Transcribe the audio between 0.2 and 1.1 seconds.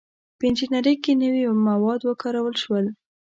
•په انجینرۍ